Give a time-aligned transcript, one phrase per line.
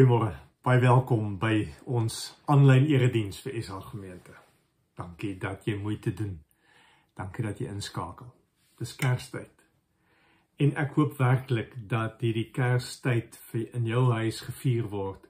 [0.00, 0.32] Goeiemôre.
[0.64, 2.14] Baie welkom by ons
[2.48, 4.32] aanlyn erediens vir SA gemeente.
[4.96, 6.38] Dankie dat jy moeite doen.
[7.20, 8.30] Dankie dat jy inskakel.
[8.80, 9.66] Dis Kerstyd.
[10.56, 15.28] En ek hoop werklik dat hierdie Kerstyd vir in jou huis gevier word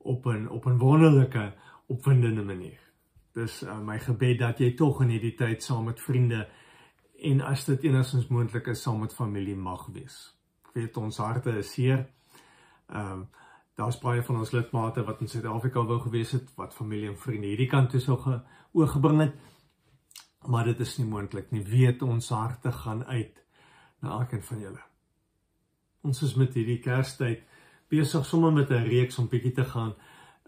[0.00, 1.52] op 'n op 'n wonderlike,
[1.92, 2.80] opwindende manier.
[3.34, 6.48] Dis uh, my gebed dat jy tog in hierdie tyd saam met vriende
[7.20, 10.32] en as dit enigstens moontlik is saam met familie mag wees.
[10.64, 12.08] Ek weet ons harte is seer.
[12.88, 13.44] Ehm uh,
[13.76, 17.50] daar's baie van ons lidmate wat in Suid-Afrika wou gewees het, wat familie en vriende
[17.52, 18.16] hierdie kant toe sou
[18.72, 19.34] oorgebring het.
[20.48, 21.64] Maar dit is nie moontlik nie.
[21.64, 23.42] Weet ons harte gaan uit
[24.00, 24.82] na elkeen van julle.
[26.06, 27.42] Ons is met hierdie Kerstyd
[27.90, 29.94] besig sommer met 'n reeks om bietjie te gaan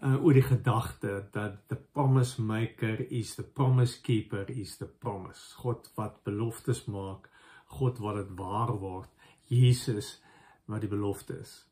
[0.03, 5.55] uh, oor die gedagte dat the promise maker is the promise keeper is the promise.
[5.55, 7.29] God wat beloftes maak,
[7.65, 9.09] God wat dit waar word.
[9.43, 10.21] Jesus
[10.65, 11.68] wat die belofte is.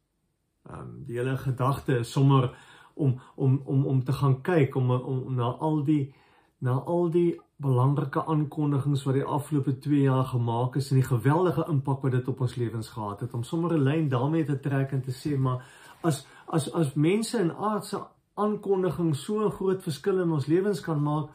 [0.69, 2.52] Ehm um, die hele gedagte is sommer
[2.94, 6.14] om om om om te gaan kyk om om, om na al die
[6.60, 11.66] na al die belangrike aankondigings wat die afgelope 2 jaar gemaak is en die geweldige
[11.69, 14.92] impak wat dit op ons lewens gehad het om sommer 'n lyn daarmee te trek
[14.92, 15.66] en te sê maar
[16.02, 18.00] as as as mense in aardse
[18.34, 21.30] aankondigings so 'n groot verskil in ons lewens kan maak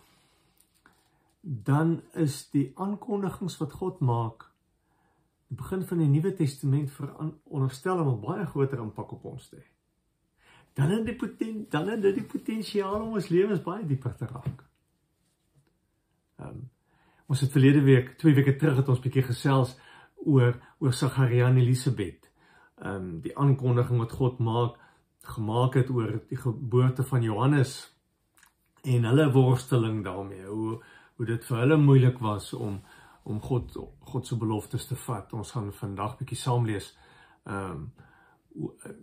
[1.43, 4.52] dan is die aankondigings wat God maak
[5.53, 9.57] die begin van die Nuwe Testament veronderstel om 'n baie groter impak op ons te
[9.57, 9.69] hê.
[10.73, 14.27] Dan het die poten dan het dit die potensiaal om ons lewens baie dieper te
[14.27, 14.65] raak.
[16.39, 16.71] Ehm um,
[17.27, 19.79] ons het verlede week, twee weke terug het ons bietjie gesels
[20.17, 22.31] oor oor Sagaria en Elisabet.
[22.77, 24.79] Ehm um, die aankondiging wat God maak
[25.21, 27.95] gemaak het oor die geboorte van Johannes
[28.83, 30.47] en hulle worsteling daarmee.
[30.47, 30.83] Hoe
[31.17, 32.81] hoe dit vir hulle moeilik was om
[33.23, 35.33] om God God se beloftes te vat.
[35.33, 36.93] Ons gaan vandag bietjie saam lees.
[37.45, 37.93] Ehm um,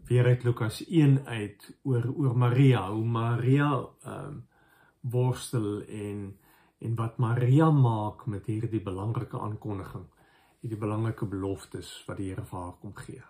[0.05, 3.71] weer uit Lukas 1 uit oor oor Maria, hoe Maria
[4.03, 4.47] ehm um,
[5.01, 6.37] worstel en
[6.79, 10.05] en wat Maria maak met hierdie belangrike aankondiging,
[10.61, 13.23] hierdie belangrike beloftes wat die Here vir haar kom gee.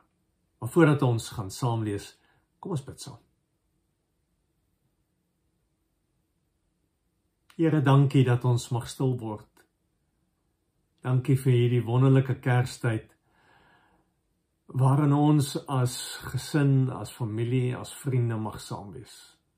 [0.59, 2.11] Maar voordat ons gaan saam lees,
[2.59, 3.17] kom ons bid saam.
[7.59, 9.48] Here, dankie dat ons mag stil word
[10.99, 13.07] Dankie vir hierdie wonderlike Kerstyd
[14.79, 15.95] waarin ons as
[16.29, 19.15] gesin, as familie, as vriende mag saam wees.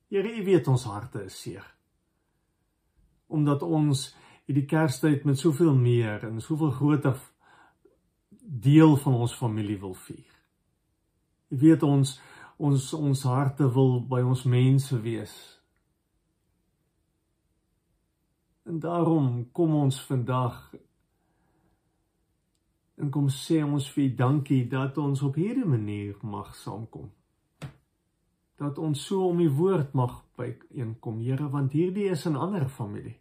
[0.08, 1.66] Here, U weet ons harte is seer.
[3.28, 4.06] Omdat ons
[4.46, 7.18] hierdie Kerstyd met soveel meer en soveel groter
[8.42, 10.30] deel van ons familie wil vier.
[11.50, 12.20] U weet ons
[12.62, 15.34] ons ons harte wil by ons mense wees.
[18.70, 20.60] En daarom kom ons vandag
[23.02, 27.08] En kom sê ons vir U dankie dat ons op hierdie manier mag saamkom.
[28.62, 33.18] Dat ons so om U woord mag byeenkom, Here, want hierdie is 'n ander familie.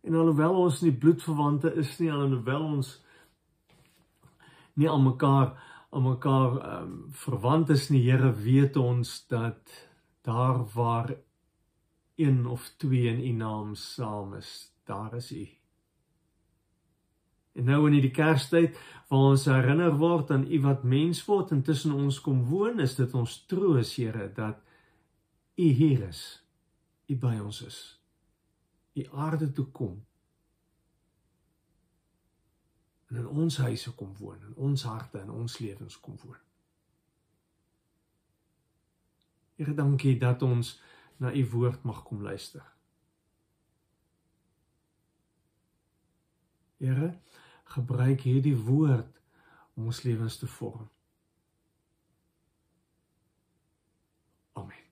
[0.00, 3.02] En alhoewel ons nie bloedverwante is nie, alhoewel ons
[4.74, 5.52] nie aan mekaar
[5.90, 9.88] aan mekaar um, verwant is nie, Here, weet ons dat
[10.22, 11.14] daar waar
[12.16, 15.57] een of twee in U naam saam is, daar is U.
[17.58, 18.76] En nou in hierdie Kerstyd
[19.08, 22.94] waar ons herinner word aan U wat mens word en tussen ons kom woon, is
[22.98, 24.60] dit ons troos, Here, dat
[25.58, 26.22] U hier is.
[27.08, 27.78] U by ons is.
[28.94, 29.96] U aarde toe kom.
[33.08, 36.42] En in ons huise kom woon, in ons harte en ons lewens kom woon.
[39.58, 40.76] Here, dankie dat ons
[41.18, 42.62] na U woord mag kom luister.
[46.78, 47.16] Here,
[47.74, 49.18] gebruik hierdie woord
[49.76, 50.88] om ons lewens te vorm.
[54.58, 54.84] Amen.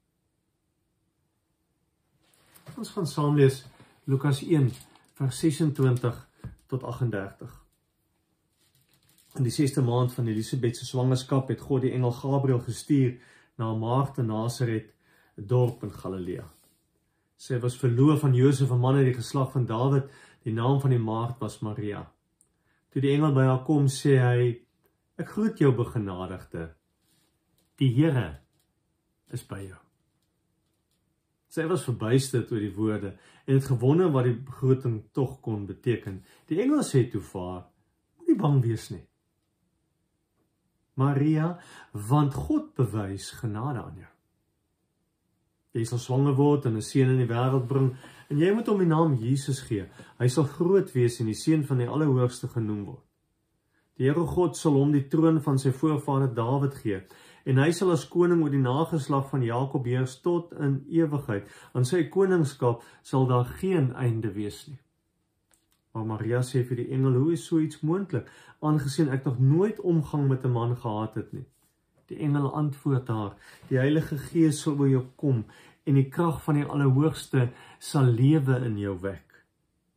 [2.77, 3.65] Ons gaan saam lees
[4.05, 4.71] Lukas 1
[5.19, 6.19] vers 26
[6.71, 7.63] tot 38.
[9.37, 13.17] In die 6ste maand van Elisabet se swangerskap het God die engel Gabriël gestuur
[13.59, 14.93] na 'n maagd in Nasaret,
[15.37, 16.45] 'n dorp in Galilea.
[17.37, 20.11] Sy was verloof aan Josef, 'n man uit die geslag van Dawid.
[20.43, 22.13] Die naam van die maagd was Maria.
[22.97, 24.45] Toe die engel by haar kom, sê hy:
[25.21, 26.71] "Ek groet jou begenadigde.
[27.77, 28.39] Die Here
[29.29, 29.77] is by jou."
[31.53, 33.11] Sy was verbuisterd oor die woorde
[33.45, 36.23] en het gewonder wat die begroeting tog kon beteken.
[36.49, 37.67] Die engel sê toe vir haar:
[38.17, 39.05] "Moenie bang wees nie.
[40.95, 41.59] Maria,
[41.93, 44.13] want God bewys genade aan jou.
[45.77, 47.97] Jy sal swanger word en 'n seun in die wêreld bring
[48.31, 49.87] en jy moet hom die naam Jesus gee.
[50.19, 53.05] Hy sal groot wees en die seun van die Allerhoogste genoem word.
[53.97, 57.01] Die Here God sal hom die troon van sy voorvader Dawid gee
[57.47, 61.47] en hy sal as koning oor die nageslag van Jakob heers tot in ewigheid.
[61.79, 64.81] Aan sy koningskap sal daar geen einde wees nie.
[65.95, 68.27] Maar Maria sê vir die engel: "Hoe is so iets moontlik,
[68.61, 71.47] aangesien ek nog nooit omgang met 'n man gehad het nie?"
[72.09, 73.37] Die engel antwoord haar:
[73.69, 75.45] "Die Heilige Gees sal oor jou kom
[75.87, 79.45] en die krag van die Allerhoogste sal lewe in jou wek.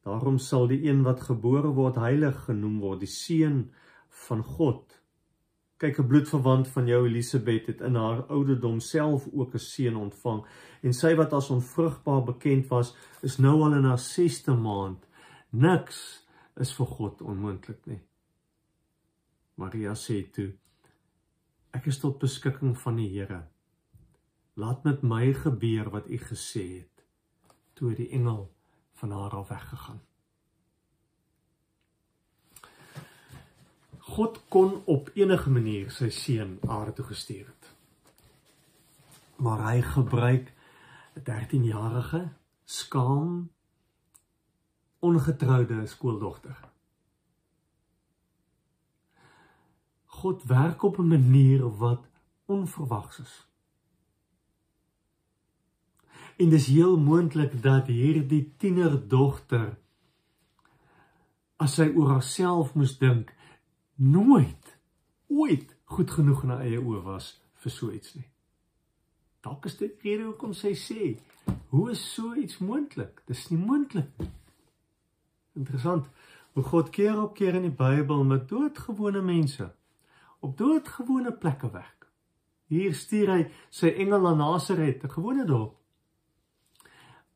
[0.06, 3.72] Daarom sal die een wat gebore word heilig genoem word, die seun
[4.28, 4.96] van God."
[5.80, 10.46] Kyk 'n bloedverwant van jou Elisabet het in haar ouderdom self ook 'n seun ontvang
[10.84, 15.08] en sy wat as onvrugbaar bekend was, is nou al in haar 6ste maand.
[15.50, 16.28] Niks
[16.58, 18.02] is vir God onmoontlik nie.
[19.56, 20.52] Maria sê toe:
[21.74, 23.44] Ek is tot beskikking van die Here.
[24.60, 27.04] Laat met my gebeur wat u gesê het.
[27.74, 28.50] Toe die engel
[29.00, 30.02] van haar af weggegaan.
[34.00, 37.70] God kon op enige manier sy seun aarde toe gestuur het.
[39.40, 40.52] Maar hy gebruik
[41.16, 42.22] 'n 13-jarige
[42.66, 43.52] skaam
[45.00, 46.60] ongetroude skooldogter.
[50.06, 52.04] God werk op 'n manier wat
[52.46, 53.49] onverwags is.
[56.40, 59.74] En dis heel moontlik dat hierdie tienerdogter
[61.60, 63.34] as sy oor haarself moes dink,
[64.00, 64.76] nooit
[65.28, 68.28] ooit goed genoeg in haar eie oë was vir so iets nie.
[69.44, 71.10] Dalk is dit rede hoekom sy sê,
[71.74, 73.20] hoe is so iets moontlik?
[73.28, 74.32] Dis nie moontlik nie.
[75.60, 76.08] Interessant
[76.56, 79.70] hoe God keer op keer in die Bybel met doodgewone mense
[80.40, 82.08] op doodgewone plekke werk.
[82.72, 83.42] Hier stuur hy
[83.74, 85.79] sy engel na Nasaret, 'n gewone dorp.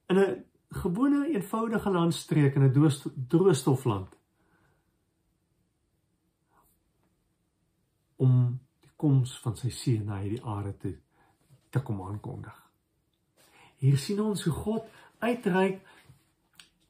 [0.07, 4.15] In 'n gewone eenvoudige landstreek in 'n droogstofland.
[8.23, 10.93] om die koms van sy seun na hierdie aarde te
[11.73, 12.57] te kom aankondig.
[13.81, 14.89] Hier sien ons hoe God
[15.25, 15.79] uitreik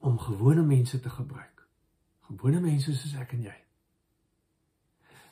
[0.04, 1.62] om gewone mense te gebruik.
[2.28, 3.56] Gewone mense soos ek en jy.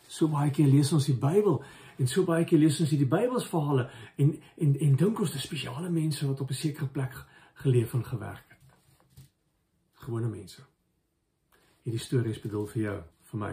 [0.08, 1.60] So baie keer lees ons die Bybel
[2.00, 3.90] en so baie keer lees ons hierdie Bybelsverhale
[4.24, 4.32] en
[4.64, 7.20] en en dink ons dis spesiale mense wat op 'n sekere plek
[7.62, 8.78] geleef en gewerk het.
[9.94, 10.64] Gewone mense.
[11.82, 12.98] Hierdie storie is bedoel vir jou,
[13.32, 13.52] vir my.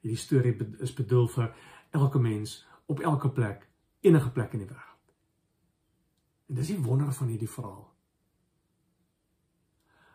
[0.00, 1.52] Hierdie storie is bedoel vir
[1.92, 3.68] elke mens op elke plek,
[4.00, 5.12] enige plek in die wêreld.
[6.48, 7.86] En dis die wonder van hierdie verhaal.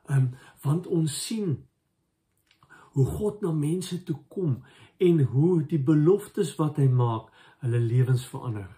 [0.07, 0.27] Ehm um,
[0.63, 1.55] want ons sien
[2.97, 4.63] hoe God na mense toe kom
[4.97, 7.29] en hoe die beloftes wat hy maak,
[7.61, 8.71] hulle lewens verander,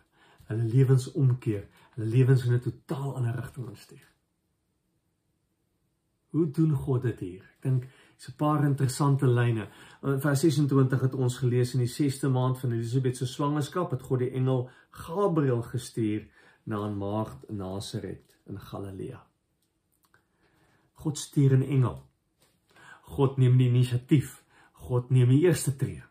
[0.50, 1.70] hulle lewens omkeer,
[2.06, 4.08] lewens in 'n totaal ander rigting instuur.
[6.30, 7.44] Hoe doen God dit hier?
[7.44, 7.88] Ek dink
[8.20, 9.70] Dis 'n paar interessante lyne.
[10.02, 14.02] In vers 26 het ons gelees in die 6ste maand van Elisabet se swangerskap het
[14.02, 16.28] God die engel Gabriël gestuur
[16.64, 19.26] na 'n maagd in Nasaret in Galilea.
[20.94, 22.04] God stuur 'n engel.
[23.02, 24.44] God neem die inisiatief.
[24.74, 26.04] God neem die eerste tree.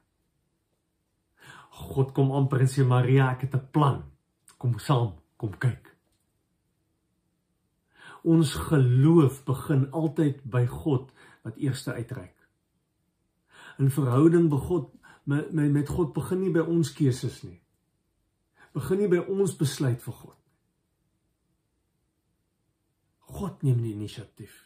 [1.70, 4.02] God kom amper en sê Maria, ek het 'n plan.
[4.56, 5.94] Kom saam, kom kyk.
[8.26, 11.12] Ons geloof begin altyd by God
[11.46, 12.34] wat eerste uitreik.
[13.78, 14.90] 'n Verhouding met God
[15.24, 17.60] met, met God begin nie by ons keuses nie.
[18.72, 20.36] Begin nie by ons besluit vir God.
[23.28, 24.64] God neem die inisiatief.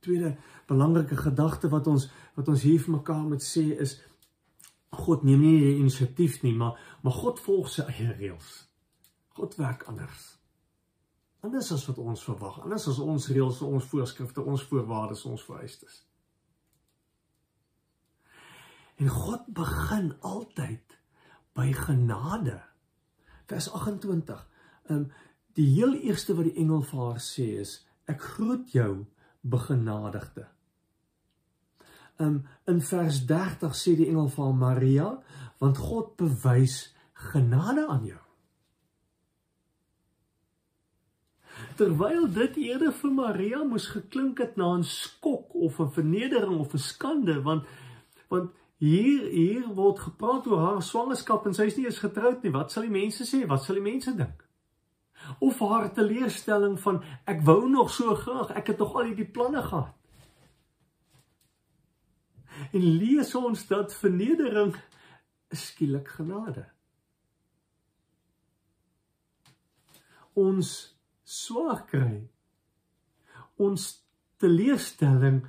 [0.00, 0.36] Tweede
[0.70, 2.06] belangrike gedagte wat ons
[2.38, 3.98] wat ons hier vir mekaar moet sê is
[4.90, 8.69] God neem nie die inisiatief nie, maar maar God volg sy eie reëls.
[9.38, 10.40] God werk anders
[11.40, 16.02] anders as wat ons verwag, anders as ons reëls, ons voorskrifte, ons voorwaardes, ons vereistes.
[19.00, 20.98] En God begin altyd
[21.56, 22.58] by genade.
[23.48, 24.46] Vers 28.
[24.88, 25.10] Ehm um,
[25.58, 27.72] die heel eerste wat die engel vir haar sê is
[28.08, 29.04] ek groet jou
[29.42, 30.44] begenadigde.
[32.22, 35.08] Um, in vers 30 sê die engel vir Maria
[35.58, 36.94] want God bewys
[37.32, 38.20] genade aan jou.
[41.80, 46.74] Terwyl dit eerder vir Maria moes geklink het na 'n skok of 'n vernedering of
[46.74, 47.64] 'n skande want
[48.28, 52.52] want hier hier word gepraat oor haar swangerskap en sy is nie eens getroud nie.
[52.52, 53.46] Wat sal die mense sê?
[53.46, 54.44] Wat sal die mense dink?
[55.38, 59.62] Of haar teleurstelling van ek wou nog so graag ek het nog al hierdie planne
[59.62, 59.94] gehad.
[62.72, 64.76] En lees ons dat vernedering
[65.50, 66.68] skielik genade.
[70.34, 70.99] Ons
[71.30, 72.20] swaar kry.
[73.60, 73.88] Ons
[74.40, 75.42] teleurstelling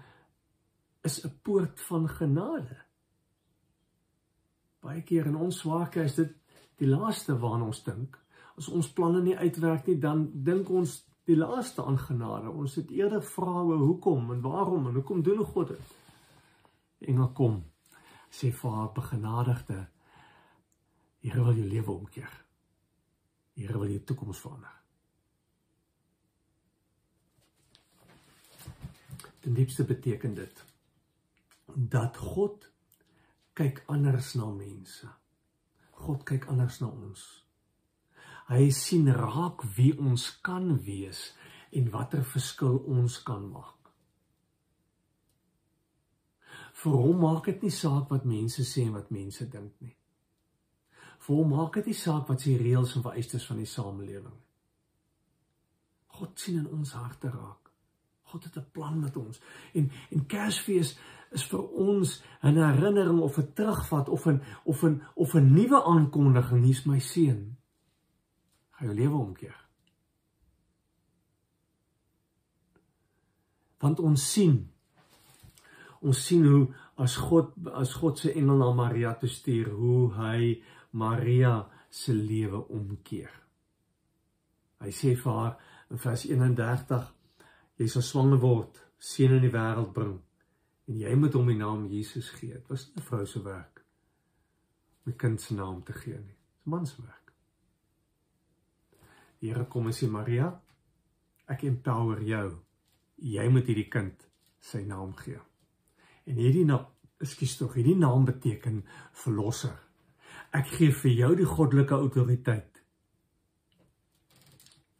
[1.01, 2.77] is 'n poort van genade.
[4.81, 6.35] Baie keer in ons swaarkry is dit
[6.77, 8.17] die laaste waarna ons dink.
[8.57, 12.49] As ons planne nie uitwerk nie, dan dink ons die laaste aan genade.
[12.49, 15.97] Ons het eerder vrae hoekom en waarom en hoekom doen God dit?
[16.99, 17.63] Engel kom
[18.31, 19.87] sê vir haar begenadigde
[21.21, 22.31] Here wil jou lewe omkeer.
[23.53, 24.80] Here wil jou toekoms verander.
[29.41, 30.65] Ten diepste beteken dit
[31.73, 32.67] dat God
[33.53, 35.07] kyk anders na mense.
[36.01, 37.23] God kyk anders na ons.
[38.51, 41.29] Hy sien raak wie ons kan wees
[41.71, 43.77] en watter verskil ons kan maak.
[46.81, 49.95] Vir hom maak dit nie saak wat mense sê en wat mense dink nie.
[51.21, 54.37] Vir hom maak dit nie saak wat se reëls en vereistes van die samelewing.
[56.17, 57.70] God sien in ons harte raak.
[58.31, 59.41] God het 'n plan met ons.
[59.73, 60.97] En en Kersfees
[61.31, 65.83] is vir ons 'n herinnering of 'n terugvat of 'n of 'n of 'n nuwe
[65.83, 67.57] aankondiging, hier's my seun.
[68.71, 69.59] Gaan jou lewe omkeer.
[73.79, 74.71] Want ons sien
[76.01, 76.67] ons sien hoe
[77.01, 82.63] as God as God se engel na Maria toe stuur, hoe hy Maria se lewe
[82.67, 83.31] omkeer.
[84.81, 85.57] Hy sê vir haar
[85.91, 87.13] in vers 31
[87.81, 90.19] jy sal swanger word, seun in die wêreld bring
[90.91, 92.53] en jy moet hom die naam Jesus gee.
[92.53, 93.85] Dit was 'n vrou se werk
[95.05, 96.37] om die kind se naam te gee nie.
[96.57, 97.33] Dis man se werk.
[99.39, 100.61] Die Here kom en sê Maria,
[101.47, 102.59] ek empower jou.
[103.17, 104.27] Jy moet hierdie kind
[104.59, 105.39] sy naam gee.
[106.25, 106.85] En hierdie naam,
[107.19, 108.83] ekskuus tog, hierdie naam beteken
[109.13, 109.77] verlosser.
[110.53, 112.83] Ek gee vir jou die goddelike autoriteit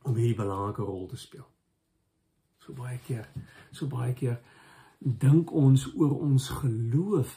[0.04, 1.50] om hierdie belangrike rol te speel.
[2.72, 3.25] So baie keer,
[3.75, 4.38] so baie keer
[5.01, 7.34] dink ons oor ons geloof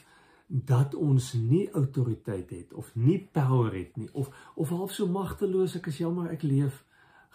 [0.47, 5.75] dat ons nie autoriteit het of nie power het nie of of half so magteloos
[5.75, 6.77] ek is jammer ek leef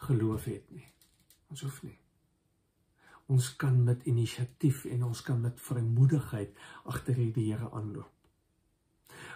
[0.07, 0.87] geloof het nie.
[1.53, 1.99] Ons hoef nie.
[3.29, 6.57] Ons kan met inisiatief en ons kan met vrymoedigheid
[6.89, 8.09] agter die Here aanloop.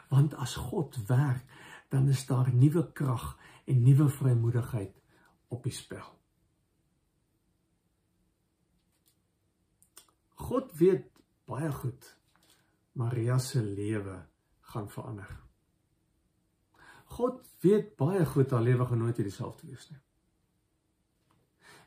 [0.09, 1.45] Want as God werk,
[1.93, 3.35] dan is daar nuwe krag
[3.69, 4.97] en nuwe vrymoedigheid
[5.53, 6.14] op die spel.
[10.35, 11.09] God weet
[11.47, 12.11] baie goed
[12.93, 14.23] Maria se lewe
[14.61, 15.31] gaan verander.
[17.05, 20.01] God weet baie goed haar lewe gaan nooit dieselfde wees nie.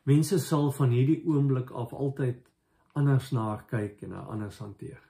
[0.08, 2.46] Mense sal van hierdie oomblik af altyd
[2.98, 5.02] anders na haar kyk en haar anders hanteer.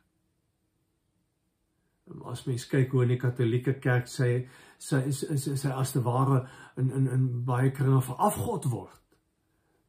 [2.26, 4.47] As mens kyk hoe in die Katolieke Kerk sê
[4.80, 6.45] sy is is sy as te ware
[6.78, 9.02] in in in baie kringe verafgod word.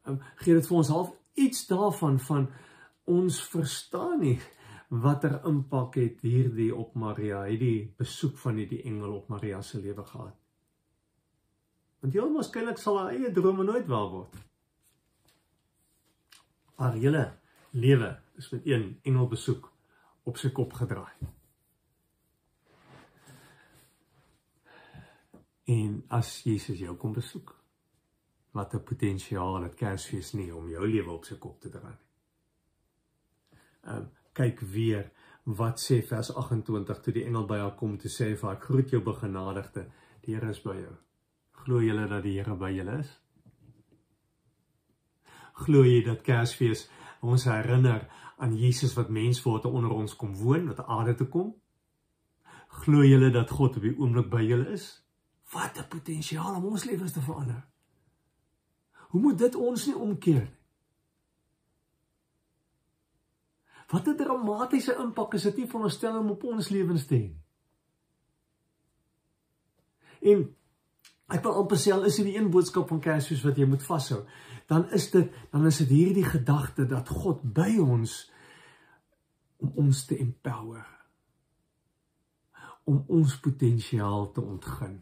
[0.04, 2.48] Um, gee dit vir ons half iets daarvan van
[3.08, 4.36] ons verstaan nie
[4.88, 10.04] watter impak het hierdie op Maria, hierdie besoek van hierdie engel op Maria se lewe
[10.04, 10.36] gehad.
[12.00, 14.38] Want heel waarskynlik sal haar eie drome nooit waar word.
[16.78, 17.24] Haar hele
[17.74, 19.68] lewe is met een engel besoek
[20.28, 21.12] op sy kop gedraai.
[25.68, 27.52] En as Jesus jou kom besoek,
[28.56, 32.07] wat 'n potensiaal het Kersfees nie om jou lewe op sy kop te draai nie
[33.88, 35.08] um, kyk weer
[35.58, 38.92] wat sê vers 28 toe die engel by haar kom te sê vir haar groet
[38.92, 39.86] jou begenadigde.
[40.24, 40.94] Die Here is by jou.
[41.62, 43.14] Glo jy dat die Here by julle is?
[45.64, 46.86] Glo jy dat Kersfees
[47.20, 48.04] ons herinner
[48.38, 51.54] aan Jesus wat mens word en onder ons kom woon wat aarde toe kom?
[52.84, 55.00] Glo jy dat God op die oomblik by julle is?
[55.52, 57.64] Wat 'n potensiaal om ons lewens te verander.
[59.08, 60.57] Hoe moet dit ons nie omkeer nie
[63.88, 67.42] Wat 'n dramatiese impak is dit nie veronderstel om op ons lewens te hê nie.
[70.20, 70.56] En
[71.28, 74.24] ek wil amper sê is dit die een boodskap van Kersfees wat jy moet vashou,
[74.66, 78.30] dan is dit dan is dit hierdie gedagte dat God by ons
[79.56, 80.86] om ons te empower
[82.84, 85.00] om ons potensiaal te ontgin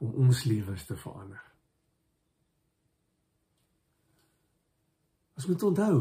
[0.00, 1.42] om ons lewens te verander.
[5.36, 5.98] Ons moet onthou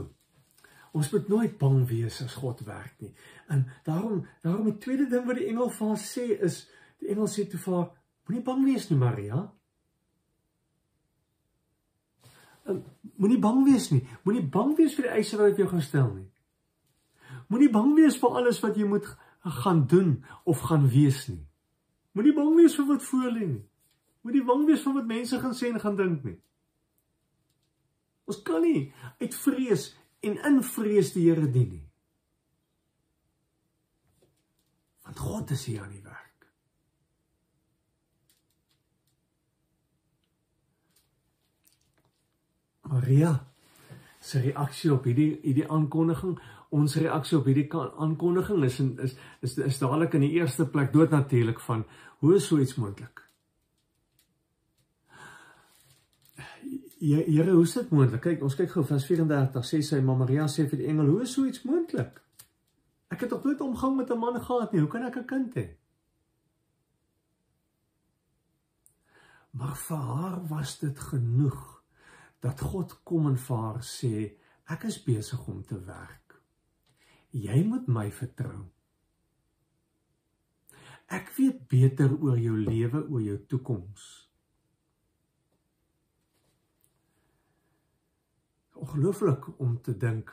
[0.98, 3.12] Ons moet nooit bang wees as God werk nie.
[3.54, 6.64] En daarom, daarom die tweede ding wat die engel vir haar sê is,
[7.02, 7.90] die engel sê toe vir haar,
[8.28, 9.44] moenie bang wees nie, Maria.
[12.70, 12.82] En
[13.22, 14.02] moenie bang wees nie.
[14.26, 16.28] Moenie bang wees vir die eise wat ek jou gaan stel nie.
[17.50, 19.08] Moenie bang wees vir alles wat jy moet
[19.64, 21.42] gaan doen of gaan wees nie.
[22.18, 23.66] Moenie bang wees vir wat voor lê nie.
[24.26, 26.38] Moenie bang wees vir wat mense gaan sê en gaan dink nie.
[28.30, 31.86] Ons kan nie uit vrees en in vrees die Here dien nie.
[35.06, 36.50] Want God is hier aan die werk.
[42.90, 43.32] Maria
[44.20, 46.36] se reaksie op hierdie hierdie aankondiging,
[46.76, 51.62] ons reaksie op hierdie aankondiging is is is is dadelik in die eerste plek doodnatuurlik
[51.66, 51.86] van
[52.20, 53.29] hoe is so iets moontlik?
[57.00, 58.22] Here, hoe is dit moontlik?
[58.22, 61.22] Kyk, ons kyk gou vers 34 sê sy maar Maria sê vir die engel, hoe
[61.24, 62.18] is so iets moontlik?
[63.10, 64.82] Ek het nog nooit omgang met 'n man gehad nie.
[64.82, 65.68] Hoe kan ek 'n kind hê?
[69.52, 71.84] Maar vir haar was dit genoeg
[72.40, 76.42] dat God kom en vir haar sê ek is besig om te werk.
[77.32, 78.70] Jy moet my vertrou.
[81.08, 84.29] Ek weet beter oor jou lewe, oor jou toekoms.
[88.90, 90.32] Ongelooflik om te dink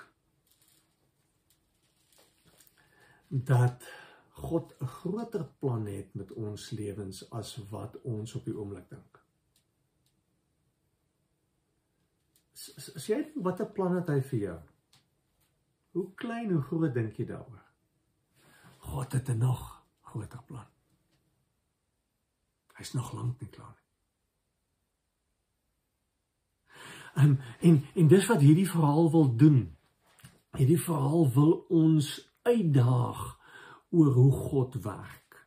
[3.28, 3.84] dat
[4.30, 9.20] God 'n groter plan het met ons lewens as wat ons op die oomblik dink.
[12.96, 14.60] as jy wat 'n plan het hy vir jou?
[15.90, 17.64] Hoe klein hoe groot dink jy daaroor?
[18.78, 20.66] God het 'n nog groter plan.
[22.74, 23.85] Hy's nog lank nie klaar nie.
[27.16, 29.60] Um, en en dis wat hierdie verhaal wil doen.
[30.56, 32.10] Hierdie verhaal wil ons
[32.42, 33.22] uitdaag
[33.90, 35.46] oor hoe God werk.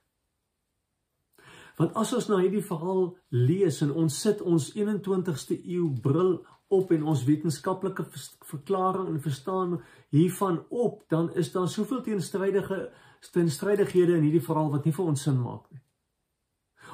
[1.77, 6.91] Want as ons nou hierdie verhaal lees en ons sit ons 21ste eeu bril op
[6.91, 8.05] en ons wetenskaplike
[8.49, 9.77] verklaring en verstaan
[10.13, 12.89] hiervan op, dan is daar soveel teenstrydige
[13.31, 15.81] teenstrydighede in hierdie verhaal wat nie vir ons sin maak nie.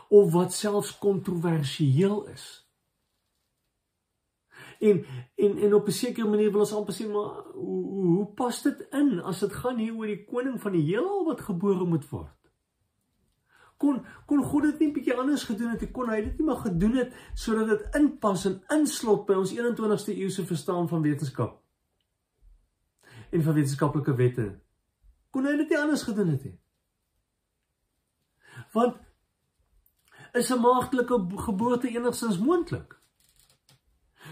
[0.09, 2.64] Of wat selfs kontroversieel is.
[4.79, 7.83] En en en op 'n sekere manier wil ons amper sê maar hoe,
[8.15, 11.41] hoe pas dit in as dit gaan hier oor die koning van die heelal wat
[11.41, 12.35] gebore moet word?
[13.77, 15.85] kon kon God dit nie bietjie anders gedoen het?
[15.93, 20.15] Kon hy dit nie maar gedoen het sodat dit inpas en inslot by ons 21ste
[20.15, 21.57] eeuse verstaan van wetenskap?
[23.31, 24.45] En van wetenskaplike wette.
[25.31, 26.55] Kon hy dit nie anders gedoen het nie?
[28.73, 29.01] Want
[30.33, 32.95] is 'n maagdelike geboorte enigstens moontlik?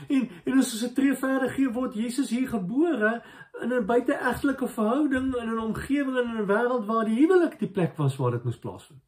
[0.07, 3.23] En en as ons 'n tree verder gee word Jesus hier gebore
[3.61, 7.71] in 'n buiteegtelike verhouding in 'n omgewing en in 'n wêreld waar die huwelik die
[7.71, 9.03] plek was waar dit moes plaasvind.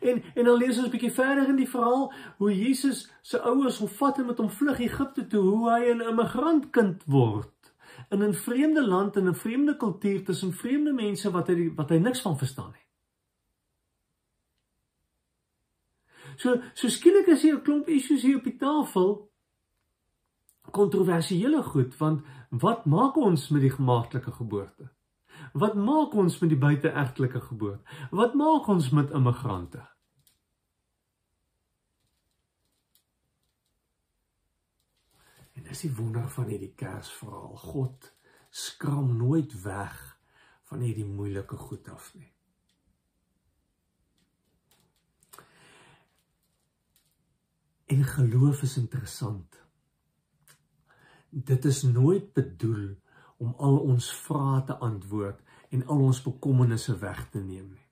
[0.00, 3.78] En en dan lees ons 'n bietjie verder in die verhaal hoe Jesus se ouers
[3.78, 7.74] hom vat en met hom vlug Egipte toe, hoe hy 'n immigrantkind word
[8.08, 11.96] in 'n vreemde land en 'n vreemde kultuur tussen vreemde mense wat hy wat hy
[11.98, 12.85] niks van verstaan nie.
[16.36, 19.30] So so skielik is hier 'n klomp issues hier op die tafel
[20.70, 24.90] kontroversiële goed want wat maak ons met die gemaaktelike geboorte?
[25.52, 27.84] Wat maak ons met die buiteegtelike geboorte?
[28.10, 29.82] Wat maak ons met immigrante?
[35.56, 37.56] En dis die wonder van hierdie Kersverhaal.
[37.56, 38.12] God
[38.50, 39.96] skram nooit weg
[40.68, 42.35] van hierdie moeilike goed af nie.
[47.86, 49.62] En geloof is interessant.
[51.30, 52.96] Dit is nooit bedoel
[53.36, 57.84] om al ons vrae te antwoord en al ons bekommernisse weg te neem nie.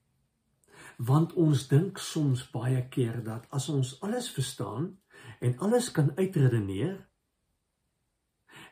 [0.97, 4.91] Want ons dink soms baie keer dat as ons alles verstaan
[5.41, 6.97] en alles kan uitredeneer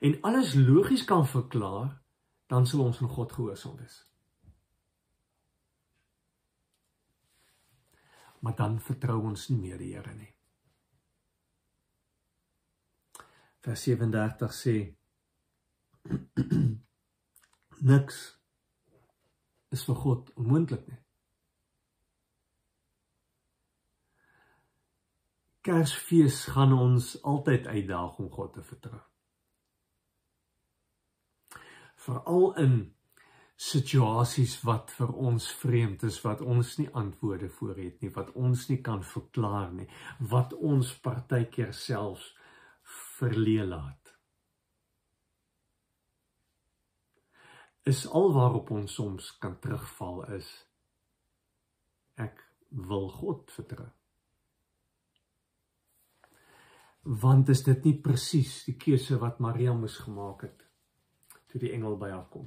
[0.03, 2.03] en alles logies kan verklaar,
[2.51, 4.03] dan sal ons aan God gehoorsaam wees.
[8.43, 10.32] Maar dan vertrou ons nie meer die Here nie.
[13.63, 14.77] Vers 37 sê
[17.91, 18.19] niks
[19.73, 20.99] is vir God onmoontlik nie.
[25.63, 28.99] Kersfees gaan ons altyd uitdaag om God te vertrou.
[32.03, 32.77] Veral in
[33.63, 38.67] situasies wat vir ons vreemd is, wat ons nie antwoorde voor het nie, wat ons
[38.73, 39.87] nie kan verklaar nie,
[40.19, 42.33] wat ons partykeer selfs
[43.23, 44.03] verleë laat.
[47.83, 50.49] is alwaarop ons soms kan terugval is
[52.23, 52.39] ek
[52.71, 53.89] wil God vertrou.
[57.03, 60.63] Want is dit nie presies die keuse wat Maria moes gemaak het
[61.51, 62.47] toe die engel by haar kom?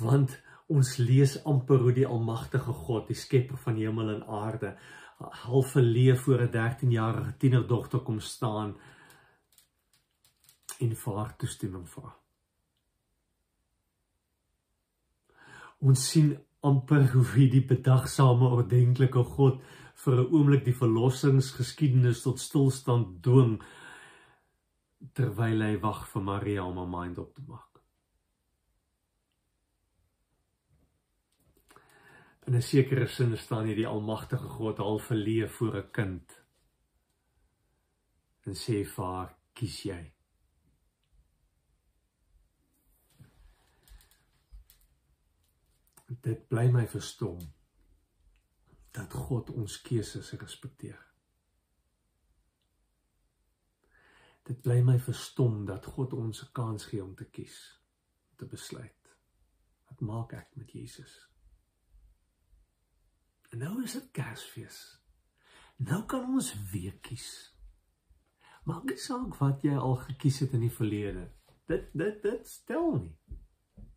[0.00, 0.36] Want
[0.70, 4.76] ons lees amper hoe die almagtige God, die skepper van hemel en aarde,
[5.20, 8.76] half verleef voor 'n 13-jarige tienerdogter kom staan
[10.80, 12.16] en vir haar toestemming vra.
[15.78, 19.60] Ons sien amper hoe hierdie bedagsame ordentlike God
[19.94, 23.62] vir 'n oomblik die verlossingsgeskiedenis tot stilstand dwing
[25.12, 27.69] terwyl hy wag vir Maria om haar mind op te maak.
[32.46, 36.44] In 'n sekere sin staan hier die almagtige God half verleë voor 'n kind
[38.46, 40.12] en sê vir haar, "Kies jy?"
[46.22, 47.38] Dit bly my verstom
[48.90, 50.98] dat God ons keuses respekteer.
[54.42, 57.80] Dit bly my verstom dat God ons 'n kans gee om te kies,
[58.30, 59.16] om te besluit.
[59.88, 61.29] Wat maak ek met Jesus?
[63.50, 64.78] En nou is dit Kersfees.
[65.76, 67.28] Nou kan ons weer kies.
[68.68, 71.26] Maak nie saak wat jy al gekies het in die verlede.
[71.70, 73.38] Dit dit dit stel nie.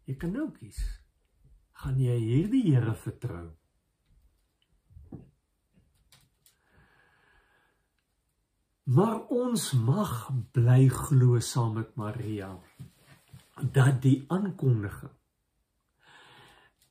[0.09, 0.79] Jy kan nou kies.
[1.83, 3.49] Gaan jy hierdie Here vertrou?
[8.83, 10.15] Maar ons mag
[10.55, 12.49] bly glo saam met Maria
[13.61, 15.13] dat die aankondiging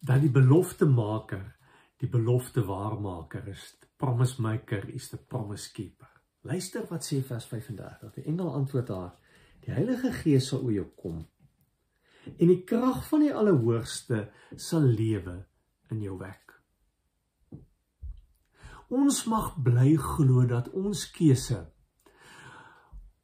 [0.03, 1.44] dat die belofte maker,
[2.02, 6.10] die belofte waarmaker is, the promise maker is the promise keeper.
[6.42, 8.16] Luister wat sê vers 35.
[8.16, 9.12] Die engel antwoord haar:
[9.62, 11.22] Die Heilige Gees sal oor jou kom
[12.38, 14.26] en die krag van die Allerhoogste
[14.60, 15.40] sal lewe
[15.92, 16.54] in jou wek.
[18.92, 21.62] Ons mag bly glo dat ons keuse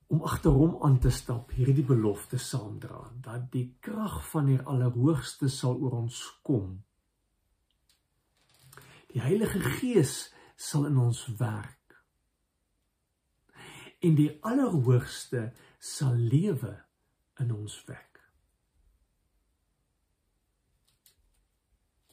[0.08, 5.50] om agter hom aan te stap, hierdie belofte saamdra dat die krag van die Allerhoogste
[5.52, 6.78] sal oor ons kom.
[9.18, 11.96] Die Heilige Gees sal in ons werk.
[13.98, 15.48] En die Allerhoogste
[15.82, 16.76] sal lewe
[17.42, 18.20] in ons wek.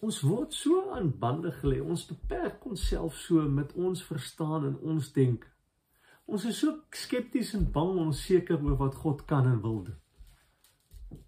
[0.02, 1.78] Ons word so aan bande gelê.
[1.78, 5.54] Ons beperk onsself so met ons verstaan en ons denke.
[6.26, 11.22] Ons is so skepties en bang en onseker oor wat God kan en wil doen.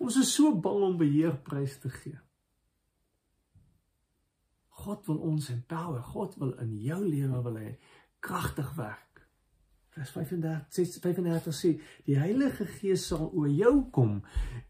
[0.00, 2.16] Ons is so bang om beheer prys te gee.
[4.86, 6.02] God wil ons empower.
[6.14, 7.72] God wil in jou lewe wil hy
[8.22, 9.02] kragtig werk.
[9.96, 11.72] Vers 35 35 sê
[12.06, 14.18] die Heilige Gees sal oor jou kom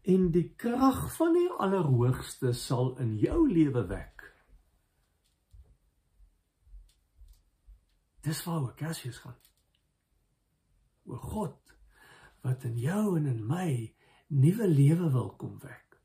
[0.07, 4.23] en die krag van die Allerhoogste sal in jou lewe wek.
[8.23, 9.37] Dis waaroor Kersfees gaan.
[11.07, 11.75] O God
[12.43, 13.69] wat in jou en in my
[14.31, 15.99] nuwe lewe wil kom wek.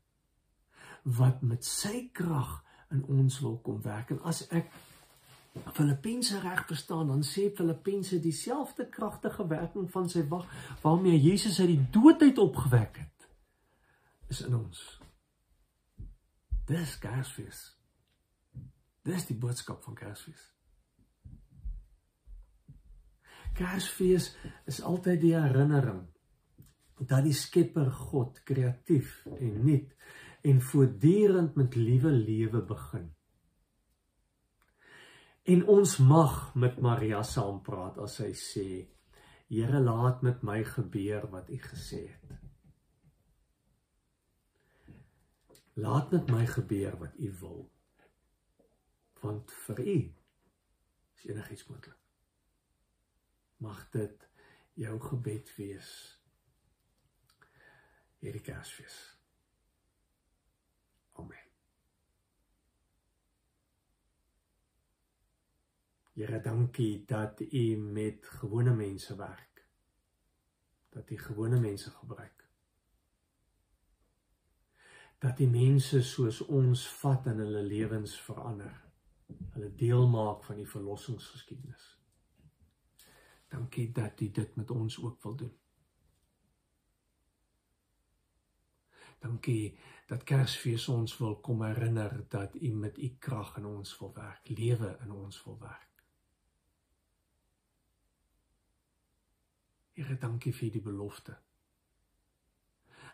[1.03, 2.59] Wat met sy krag
[2.93, 4.13] in ons wil kom werk.
[4.13, 4.69] En as ek
[5.73, 10.47] Filippense reg verstaan, dan sê Filippense dieselfde kragtige werking van sy wag
[10.81, 13.27] waarmee Jesus uit die dood uit opgewek het
[14.33, 14.81] is in ons.
[16.65, 17.61] Dis Kersfees.
[19.03, 20.49] Dis die boodskap van Kersfees.
[23.53, 24.31] Kersfees
[24.65, 26.05] is altyd die herinnering
[26.97, 29.91] dat die Skepper God kreatief en nuut
[30.43, 33.07] en voortdurend met liewe lewe begin.
[35.43, 38.67] En ons mag met Maria saam praat as hy sê:
[39.51, 42.37] Here, laat met my gebeur wat U gesê het.
[45.73, 47.59] Laat met my gebeur wat U wil.
[49.23, 49.99] Want vir U
[51.17, 52.03] is enigiets moontlik
[53.63, 54.27] mag dit
[54.83, 55.89] jou gebed wees
[58.23, 58.95] hierdie Kersfees.
[61.19, 61.49] Amen.
[66.13, 69.65] Here, dankie dat U met gewone mense werk.
[70.89, 72.49] Dat U gewone mense gebruik.
[75.17, 78.75] Dat U mense soos ons vat en hulle lewens verander.
[79.55, 81.87] Hulle deel maak van die verlossingsgeskiedenis.
[83.47, 85.57] Dankie dat U dit met ons ook wil doen.
[89.19, 94.13] Dankie dat Kersfees ons wil kom herinner dat U met U krag in ons wil
[94.13, 95.92] werk, lewe in ons wil werk.
[99.93, 101.35] Here, dankie vir die belofte.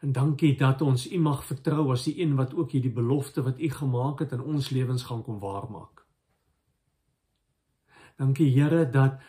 [0.01, 3.59] En dankie dat ons U mag vertrou as die een wat ook hierdie belofte wat
[3.59, 6.05] U gemaak het in ons lewens gaan kom waarmaak.
[8.19, 9.19] Dankie Here dat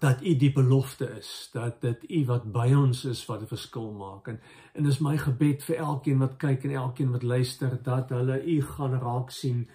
[0.00, 3.92] dat u die belofte is dat dit u wat by ons is wat 'n verskil
[3.92, 4.40] maak en
[4.72, 8.62] en dis my gebed vir elkeen wat kyk en elkeen wat luister dat hulle u
[8.62, 9.68] gaan raak sien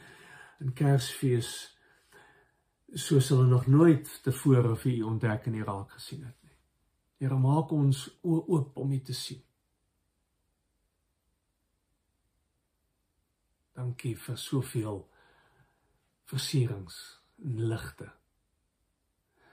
[0.60, 1.77] in Kersfees
[2.93, 6.38] soos hulle nog nooit tevore vir u ontdek en u raak gesien het.
[7.19, 9.41] Here maak ons oop om u te sien.
[13.75, 15.01] Dankie vir soveel
[16.32, 16.97] versierings
[17.38, 18.10] ligte.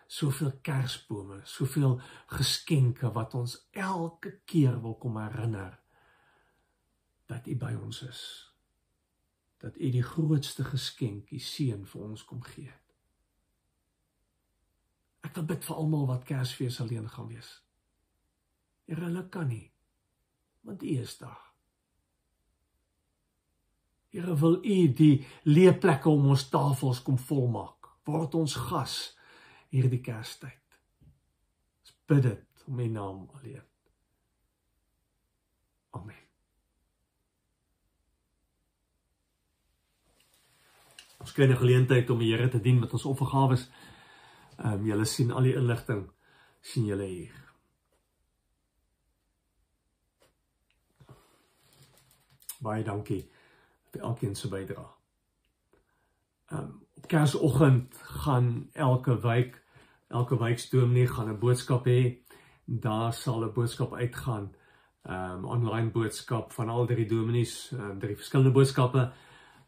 [0.07, 1.99] Soveel kersbome, soveel
[2.31, 5.75] geskenke wat ons elke keer wil kom herinner
[7.27, 8.23] dat U by ons is.
[9.63, 12.73] Dat U die grootste geskenk, U seun vir ons kom gee.
[15.27, 17.51] Ek wil bid vir almal wat Kersfees alleen gaan wees.
[18.87, 19.67] Here, hulle kan nie
[20.67, 21.43] want U is daar.
[24.11, 27.93] Here, wil U die leë plekke om ons tafels kom volmaak.
[28.07, 28.97] Word ons gas
[29.75, 30.79] hierdie Kerstyd.
[31.83, 33.63] Ons bid dit om U naam alleen.
[35.95, 36.23] Amen.
[41.23, 43.57] Ons kry 'n geleentheid om die Here te dien met ons offergawe.
[44.57, 46.07] Ehm um, julle sien al die inligting
[46.61, 47.35] sien julle hier.
[52.65, 53.23] Baie dankie
[53.93, 54.89] vir elkeen se bydrae.
[56.51, 59.63] Ehm um, op Kersoggend gaan elke wijk
[60.09, 62.25] elke wijkdominee gaan 'n boodskap hê.
[62.65, 64.55] Daar sal 'n boodskap uitgaan.
[65.03, 69.13] Ehm um, online boodskap van al drie dominees, um, drie verskillende boodskappe.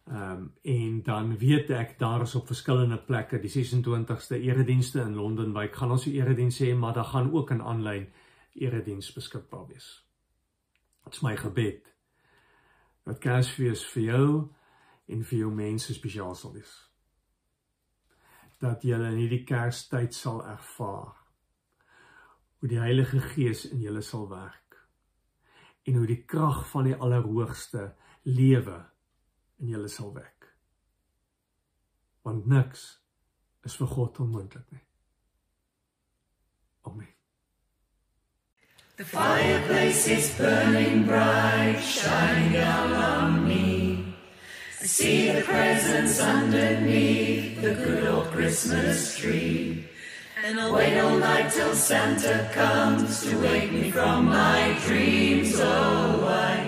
[0.09, 5.15] Ehm um, en dan weet ek daar is op verskillende plekke die 26ste eredienste in
[5.15, 8.09] Londen waar ek gaan ons erediens hê, maar daar gaan ook 'n aanlyn
[8.55, 10.07] erediens beskikbaar wees.
[11.05, 11.95] Dit is my gebed
[13.05, 14.49] dat Kersfees vir jou
[15.07, 16.91] en vir jou mense spesiaal sal wees.
[18.61, 21.17] Dat jy in hierdie Kerstyd sal ervaar
[22.59, 24.87] hoe die Heilige Gees in julle sal werk
[25.85, 28.87] en hoe die krag van die Allerhoogste lewe
[29.61, 30.49] in julle sal wek.
[32.25, 32.99] Want niks
[33.65, 34.85] is vir God onmoontlik nie.
[36.87, 37.15] Amen.
[38.97, 44.15] The fireplace is burning bright, shining down on me.
[44.81, 49.85] I see the presents underneath the good old Christmas tree.
[50.45, 55.55] And I'll wait all night till Santa comes to wake me from my dreams.
[55.59, 56.68] Oh, why?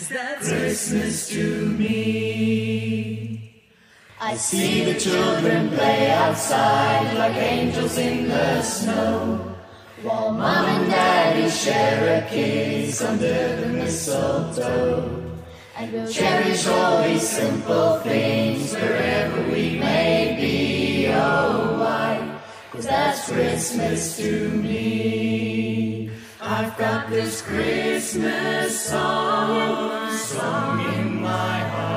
[0.00, 3.52] Cause that's Christmas to me.
[4.18, 9.56] I see the children play outside like angels in the snow.
[10.02, 15.22] While mom and daddy share a kiss under the mistletoe.
[15.76, 21.08] And we'll cherish all these simple things wherever we may be.
[21.08, 22.40] Oh, why?
[22.72, 25.29] Cause that's Christmas to me.
[26.52, 31.89] I've got this Christmas song, song in my heart.